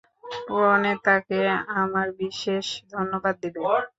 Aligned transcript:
প্রণেতাকে 0.45 1.39
আমার 1.81 2.07
বিশেষ 2.21 2.65
ধন্যবাদ 2.91 3.35
দিবে। 3.43 3.59